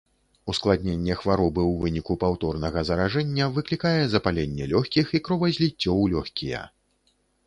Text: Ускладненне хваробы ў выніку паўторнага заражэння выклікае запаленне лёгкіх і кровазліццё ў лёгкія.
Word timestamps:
Ускладненне 0.51 1.15
хваробы 1.17 1.61
ў 1.63 1.73
выніку 1.83 2.15
паўторнага 2.23 2.83
заражэння 2.89 3.49
выклікае 3.57 3.91
запаленне 4.15 4.63
лёгкіх 4.73 5.13
і 5.21 5.21
кровазліццё 5.29 5.93
ў 6.01 6.11
лёгкія. 6.15 6.63